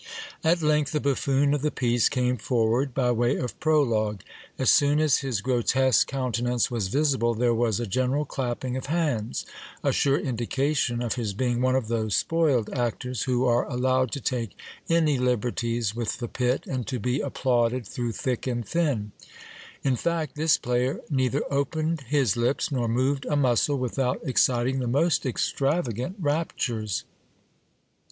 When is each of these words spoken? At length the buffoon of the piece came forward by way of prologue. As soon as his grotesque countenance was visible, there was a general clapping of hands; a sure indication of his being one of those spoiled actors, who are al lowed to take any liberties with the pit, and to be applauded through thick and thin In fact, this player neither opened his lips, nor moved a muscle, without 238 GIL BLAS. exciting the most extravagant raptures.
At 0.43 0.63
length 0.63 0.93
the 0.93 0.99
buffoon 0.99 1.53
of 1.53 1.61
the 1.61 1.69
piece 1.69 2.09
came 2.09 2.37
forward 2.37 2.91
by 2.95 3.11
way 3.11 3.35
of 3.35 3.59
prologue. 3.59 4.23
As 4.57 4.71
soon 4.71 4.99
as 4.99 5.19
his 5.19 5.41
grotesque 5.41 6.07
countenance 6.07 6.71
was 6.71 6.87
visible, 6.87 7.35
there 7.35 7.53
was 7.53 7.79
a 7.79 7.85
general 7.85 8.25
clapping 8.25 8.75
of 8.75 8.87
hands; 8.87 9.45
a 9.83 9.91
sure 9.91 10.17
indication 10.17 11.03
of 11.03 11.13
his 11.13 11.35
being 11.35 11.61
one 11.61 11.75
of 11.75 11.87
those 11.87 12.15
spoiled 12.15 12.67
actors, 12.73 13.25
who 13.25 13.45
are 13.45 13.69
al 13.69 13.77
lowed 13.77 14.11
to 14.13 14.19
take 14.19 14.57
any 14.89 15.19
liberties 15.19 15.95
with 15.95 16.17
the 16.17 16.27
pit, 16.27 16.65
and 16.65 16.87
to 16.87 16.97
be 16.97 17.19
applauded 17.19 17.85
through 17.85 18.13
thick 18.13 18.47
and 18.47 18.67
thin 18.67 19.11
In 19.83 19.95
fact, 19.95 20.33
this 20.33 20.57
player 20.57 20.99
neither 21.11 21.43
opened 21.53 22.01
his 22.07 22.35
lips, 22.35 22.71
nor 22.71 22.87
moved 22.87 23.27
a 23.27 23.35
muscle, 23.35 23.77
without 23.77 24.21
238 24.23 24.23
GIL 24.25 24.25
BLAS. 24.25 24.31
exciting 24.31 24.79
the 24.79 24.99
most 24.99 25.25
extravagant 25.27 26.15
raptures. 26.19 27.03